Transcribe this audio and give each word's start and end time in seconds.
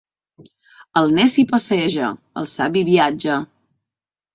El 1.01 1.13
neci 1.19 1.47
passeja, 1.53 2.11
el 2.43 2.51
savi 2.59 2.87
viatja. 2.93 3.41